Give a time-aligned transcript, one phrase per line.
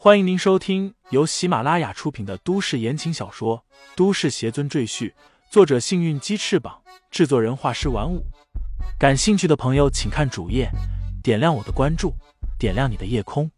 [0.00, 3.64] 欢迎您收听由喜马拉雅出品的都市言情小说
[3.96, 5.10] 《都市邪尊赘婿》，
[5.50, 8.24] 作者：幸运鸡翅膀，制作人：画师玩五。
[8.96, 10.70] 感兴趣的朋友，请看主页，
[11.20, 12.14] 点亮我的关注，
[12.60, 13.50] 点亮你的夜空。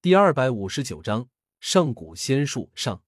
[0.00, 1.28] 第二百五十九章
[1.60, 3.02] 上古仙术上。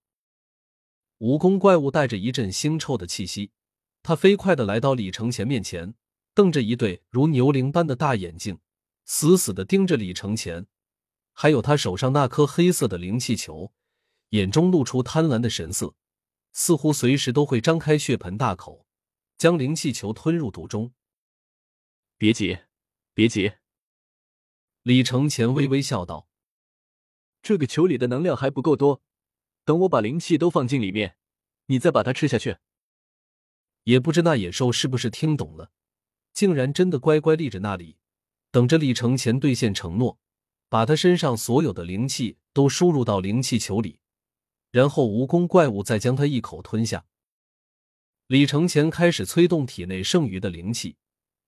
[1.20, 3.52] 蜈蚣怪物带着一阵腥臭的气息。
[4.08, 5.92] 他飞快的来到李承前面前，
[6.32, 8.58] 瞪着一对如牛铃般的大眼睛，
[9.04, 10.66] 死死的盯着李承前，
[11.34, 13.70] 还有他手上那颗黑色的灵气球，
[14.30, 15.94] 眼中露出贪婪的神色，
[16.54, 18.86] 似乎随时都会张开血盆大口，
[19.36, 20.94] 将灵气球吞入肚中。
[22.16, 22.60] 别急，
[23.12, 23.52] 别急。
[24.84, 26.30] 李承前微微笑道
[27.42, 29.02] ：“这个球里的能量还不够多，
[29.66, 31.18] 等我把灵气都放进里面，
[31.66, 32.56] 你再把它吃下去。”
[33.88, 35.70] 也不知那野兽是不是听懂了，
[36.34, 37.96] 竟然真的乖乖立着那里，
[38.50, 40.18] 等着李承前兑现承诺，
[40.68, 44.00] 把他身上所有的灵气都输入到灵气球里，
[44.70, 47.06] 然后蜈蚣怪物再将他一口吞下。
[48.26, 50.98] 李承前开始催动体内剩余的灵气，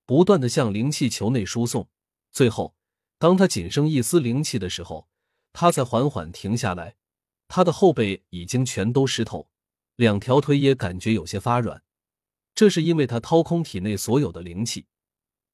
[0.06, 1.91] 不断的向灵气球内输送。
[2.33, 2.75] 最后，
[3.19, 5.11] 当他仅剩一丝灵气的时候，
[5.53, 6.97] 他才缓缓停下来。
[7.48, 9.50] 他的后背已经全都湿透，
[9.97, 11.83] 两条腿也感觉有些发软。
[12.61, 14.84] 这是因为他掏空体内所有的灵气，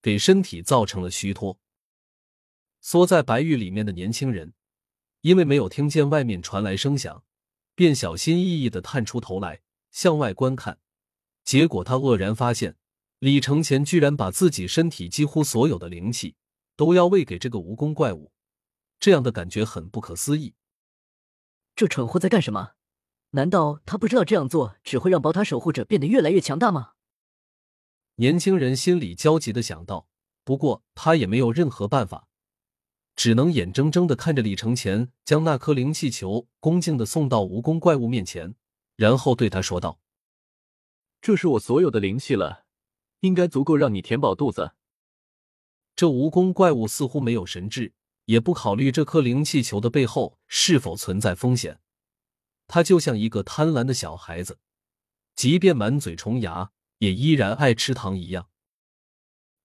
[0.02, 1.60] 给身体造成了虚脱。
[2.80, 4.54] 缩在白玉里面的年轻人，
[5.20, 7.22] 因为没有听见外面传来声响，
[7.76, 9.60] 便小心翼翼的探出头来
[9.92, 10.80] 向外观看。
[11.44, 12.74] 结果他愕然发现，
[13.20, 16.34] 李承前居然把自己身体几乎所有的灵气
[16.74, 18.32] 都要喂给这个蜈蚣怪物，
[18.98, 20.56] 这样的感觉很不可思议。
[21.76, 22.72] 这蠢货在干什么？
[23.30, 26.94] 难道他不知道这样做只会让宝塔守护者变得越来越强大吗？
[28.16, 30.08] 年轻人心里焦急的想到，
[30.42, 32.28] 不过他也没有任何办法，
[33.14, 38.54] 只能眼睁睁的看着李承前将那颗灵气球恭敬的送到蜈蚣怪物面前，
[38.96, 40.00] 然后对他说道
[41.20, 42.64] ：“这是我所有的灵气了，
[43.20, 44.72] 应该足够让你填饱肚子。”
[45.94, 47.92] 这蜈蚣怪物似乎没有神智，
[48.24, 51.80] 也不考虑这颗灵气球的背后是否存在风险，
[52.66, 54.58] 他就像一个贪婪的小孩子，
[55.34, 56.72] 即便满嘴虫牙。
[56.98, 58.48] 也依然爱吃糖一样。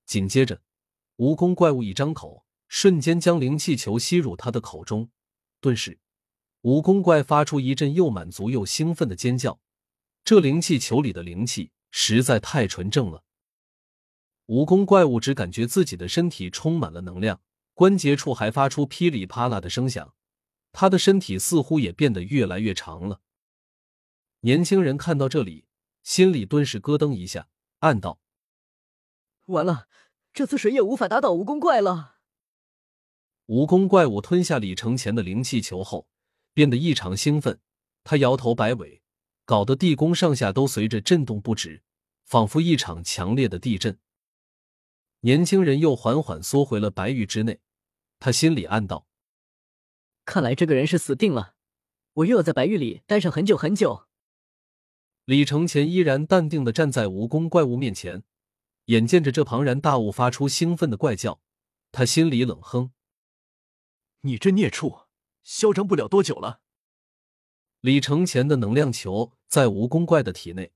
[0.06, 0.62] 紧接着，
[1.18, 5.10] 蜈蚣怪物一张口，瞬间将灵气球吸入他的口中。
[5.60, 6.00] 顿时，
[6.64, 9.60] 蜈蚣怪发出一阵又满足又兴奋的尖叫。
[10.24, 13.24] 这灵气球里的灵气实在太纯正了。
[14.48, 17.42] 蜈蚣怪物只感觉自己的身体充满了能量，
[17.74, 20.14] 关节处还发出噼里啪啦的声响。
[20.74, 23.22] 他的身体似乎也变得越来越长了。
[24.42, 25.66] 年轻人看到这里。
[26.04, 27.48] 心里顿时咯噔一下，
[27.80, 28.20] 暗道
[29.48, 29.88] ：“完了，
[30.34, 32.18] 这次谁也无法打倒蜈蚣怪了。”
[33.48, 36.08] 蜈蚣怪物吞下李承前的灵气球后，
[36.54, 37.60] 变得异常兴奋。
[38.04, 39.02] 他摇头摆尾，
[39.46, 41.84] 搞得地宫上下都随着震动不止，
[42.24, 44.00] 仿佛一场强烈的地震。
[45.20, 47.60] 年轻人又缓缓缩回了白玉之内，
[48.20, 49.06] 他心里暗道
[50.26, 51.56] ：“看来这个人是死定了，
[52.14, 54.08] 我又要在白玉里待上很久很久。”
[55.26, 58.24] 李承前依然淡定的站在蜈蚣怪物面前，
[58.86, 61.40] 眼见着这庞然大物发出兴奋的怪叫，
[61.92, 62.92] 他心里冷哼
[64.22, 65.02] ：“你这孽畜，
[65.44, 66.62] 嚣张不了多久了。”
[67.82, 70.72] 李承前的能量球在蜈蚣怪的体内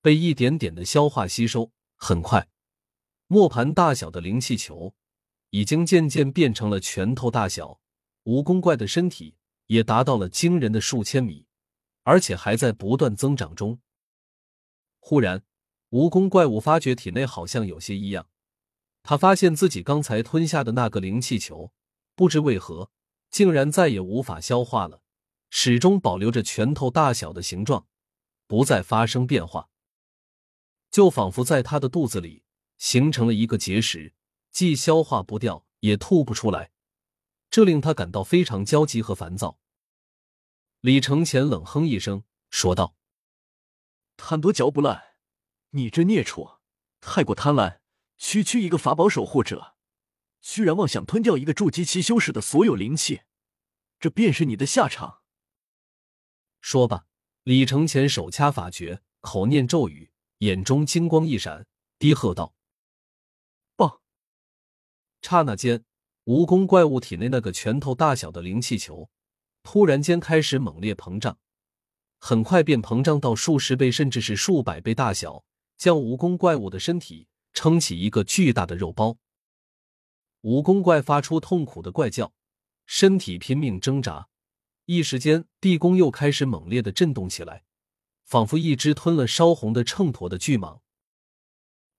[0.00, 2.48] 被一点点的消化吸收，很快，
[3.28, 4.94] 磨盘大小的灵气球
[5.50, 7.80] 已经渐渐变成了拳头大小，
[8.24, 9.36] 蜈蚣怪的身体
[9.66, 11.45] 也达到了惊人的数千米。
[12.06, 13.80] 而且还在不断增长中。
[15.00, 15.42] 忽然，
[15.90, 18.28] 蜈蚣怪物发觉体内好像有些异样，
[19.02, 21.72] 他发现自己刚才吞下的那个灵气球，
[22.14, 22.92] 不知为何
[23.28, 25.02] 竟然再也无法消化了，
[25.50, 27.88] 始终保留着拳头大小的形状，
[28.46, 29.68] 不再发生变化，
[30.92, 32.44] 就仿佛在他的肚子里
[32.78, 34.14] 形成了一个结石，
[34.52, 36.70] 既消化不掉，也吐不出来，
[37.50, 39.58] 这令他感到非常焦急和烦躁。
[40.80, 42.94] 李承前冷哼一声，说道
[44.16, 45.16] ：“贪多嚼不烂，
[45.70, 46.58] 你这孽畜，
[47.00, 47.80] 太过贪婪！
[48.18, 49.74] 区区一个法宝守护者，
[50.40, 53.22] 居然妄想吞掉一个筑基期修士的所有灵气，
[53.98, 55.22] 这便是你的下场。”
[56.60, 57.06] 说罢，
[57.42, 61.66] 李承前手掐法诀，口念咒语，眼中金光一闪，
[61.98, 62.54] 低喝道
[63.74, 64.02] ：“爆！”
[65.22, 65.84] 刹那间，
[66.26, 69.10] 蜈蚣怪物体内那个拳头大小的灵气球。
[69.66, 71.38] 突然间开始猛烈膨胀，
[72.18, 75.42] 很快便膨胀到数十倍甚至是数百倍大小，
[75.76, 79.16] 将蜈蚣怪物的身体撑起一个巨大的肉包。
[80.42, 82.32] 蜈蚣怪发出痛苦的怪叫，
[82.86, 84.28] 身体拼命挣扎。
[84.84, 87.64] 一时间，地宫又开始猛烈的震动起来，
[88.24, 90.78] 仿佛一只吞了烧红的秤砣的巨蟒。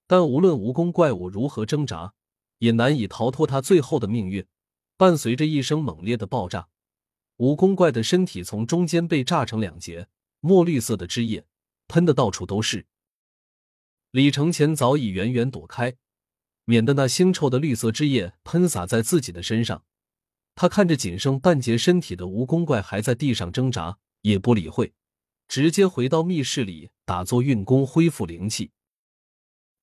[0.07, 2.13] 但无论蜈蚣怪物如何挣扎，
[2.59, 4.47] 也难以逃脱它最后的命运。
[4.95, 6.69] 伴随着一声猛烈的爆炸，
[7.37, 10.07] 蜈蚣怪的身体从中间被炸成两截，
[10.39, 11.45] 墨绿色的汁液
[11.87, 12.87] 喷的到处都是。
[14.11, 15.95] 李承前早已远远躲开，
[16.65, 19.83] 免得那腥臭的绿色汁液喷洒在自己的身上。
[20.55, 24.93] 他看着仅剩半截身体的蜈蚣怪还在地上挣扎，也不理会，
[25.47, 28.71] 直接回到密室里打坐运功恢复灵气。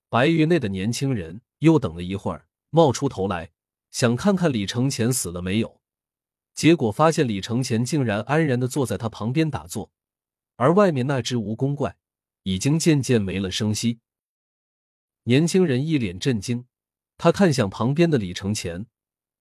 [0.09, 3.53] 白玉内的年轻人又等了一会儿，冒出头来
[3.93, 5.81] 想看看李承前死了没有，
[6.55, 9.91] 结果发现李承前竟然安然的坐在他旁边打坐，
[10.57, 11.97] 而外面那只蜈蚣怪
[12.45, 14.01] 已经渐渐没了声息。
[15.25, 16.67] 年轻人一脸震惊，
[17.17, 18.87] 他看向旁边的李承前。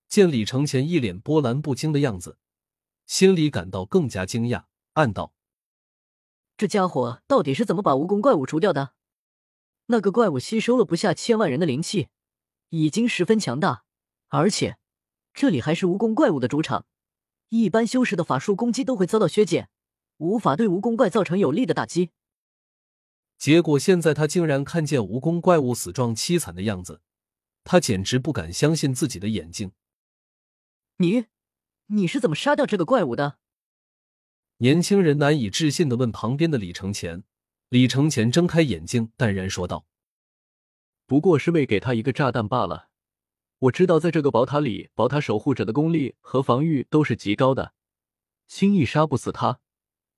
[0.10, 2.38] 见李承前一脸波澜不惊的样子，
[3.08, 5.34] 心里感到更加惊讶，暗道
[6.56, 8.94] ：“这家伙到底是怎么把蜈蚣怪物除掉的？
[9.88, 12.10] 那个怪物吸收了不下千万人的灵气，
[12.70, 13.86] 已经十分强大，
[14.28, 14.78] 而且
[15.34, 16.86] 这里还是蜈蚣怪物的主场，
[17.54, 19.70] 一般修士的法术攻击都会遭到削减，
[20.18, 22.10] 无法对蜈蚣怪造成有力的打击。
[23.38, 27.02] 结果现在他竟然看见蜈蚣怪物死状凄惨的样子，
[27.64, 29.72] 他简直不敢相信自己的眼睛。”
[30.98, 31.26] 你，
[31.88, 33.38] 你是怎么杀掉这个怪物的？
[34.58, 37.24] 年轻人难以置信的问旁边的李承前。
[37.70, 39.86] 李承前睁开眼睛，淡然说道
[41.06, 42.90] ：“不过是为给他一个炸弹罢了。
[43.64, 47.74] 我知道，在这个宝塔里，宝塔守护者的功力和防御都是极高的，
[48.46, 49.62] 轻易杀不死他，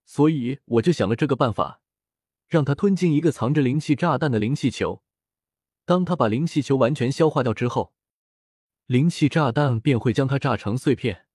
[0.03, 1.79] 所以我就想了这个办法，
[2.47, 5.03] 让他吞进一个藏着灵气炸弹的灵气球。
[5.85, 7.93] 当他把灵气球完全消化掉之后。”
[8.87, 11.25] 灵气炸弹便会将它炸成碎片。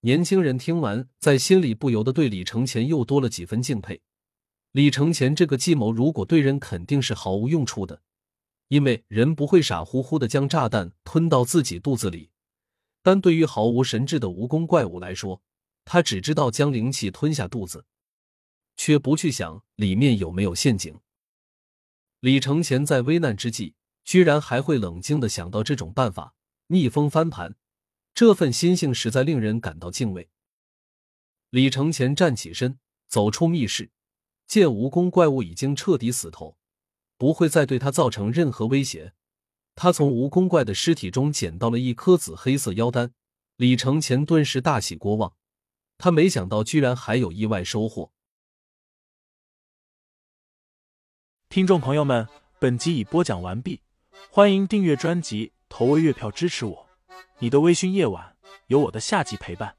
[0.00, 4.02] 年轻人听完，在心里不由得对李承前又多了几分敬佩。
[4.72, 8.02] 李承前这个计谋，如果对人肯定是毫无用处的，
[8.68, 12.30] 因为人不会傻乎乎的将炸弹吞到自己肚子里。
[13.02, 15.42] 但对于毫无神智的蜈蚣怪物来说，
[15.84, 17.84] 他只知道将灵气吞下肚子，
[18.76, 20.98] 却不去想里面有没有陷阱。
[22.20, 23.74] 李承前在危难之际。
[24.06, 26.36] 居然还会冷静的想到这种办法
[26.68, 27.56] 逆风翻盘，
[28.14, 30.30] 这份心性实在令人感到敬畏。
[31.50, 32.78] 李承前站起身，
[33.08, 33.90] 走出密室，
[34.46, 36.56] 见蜈蚣怪物已经彻底死透，
[37.18, 39.14] 不会再对他造成任何威胁。
[39.74, 43.12] 他从蜈蚣怪的尸体中捡到了一颗紫黑色妖丹，
[43.56, 45.34] 李承前顿时大喜过望。
[45.98, 48.12] 他没想到居然还有意外收获。
[51.48, 52.28] 听众朋友们，
[52.58, 53.80] 本集已播讲完毕。
[54.30, 56.88] 欢迎订阅专辑，投喂月票支持我。
[57.38, 58.36] 你的微醺夜晚，
[58.66, 59.76] 有我的下集陪伴。